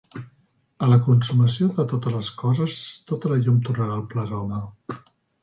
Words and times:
A 0.85 0.87
la 0.91 0.95
consumació 1.07 1.67
de 1.79 1.85
totes 1.91 2.15
les 2.15 2.31
coses 2.39 2.79
tota 3.13 3.33
la 3.35 3.39
llum 3.45 3.61
tornarà 3.69 3.95
al 4.01 4.05
Pleroma. 4.17 4.65